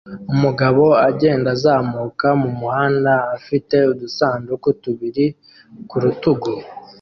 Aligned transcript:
Umugabo 0.33 0.83
agenda 1.09 1.47
azamuka 1.55 2.27
mumuhanda 2.41 3.13
afite 3.37 3.75
udusanduku 3.91 4.67
tubiri 4.81 5.25
ku 5.89 5.95
rutugu 6.03 6.51